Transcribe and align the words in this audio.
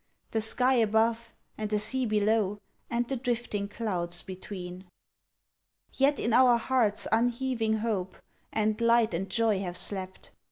The 0.31 0.41
sky 0.41 0.73
above 0.77 1.31
and 1.59 1.69
the 1.69 1.77
sea 1.77 2.07
below 2.07 2.57
And 2.89 3.07
the 3.07 3.15
drifting 3.17 3.67
clouds 3.67 4.23
between. 4.23 4.85
Yet 5.93 6.17
in 6.17 6.33
our 6.33 6.57
hearts 6.57 7.07
unheaving 7.11 7.73
hope 7.73 8.17
And 8.51 8.81
light 8.81 9.13
and 9.13 9.29
joy 9.29 9.59
have 9.59 9.77
slept. 9.77 10.31